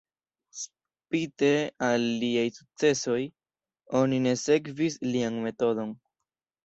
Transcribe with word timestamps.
Spite 0.59 1.49
al 1.89 2.07
liaj 2.23 2.47
sukcesoj, 2.55 3.21
oni 4.03 4.23
ne 4.27 4.35
sekvis 4.45 5.01
lian 5.11 5.39
metodon. 5.49 5.95